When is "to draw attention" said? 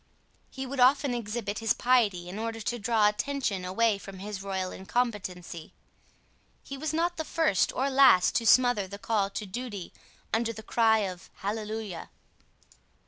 2.59-3.63